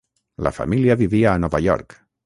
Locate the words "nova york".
1.45-1.99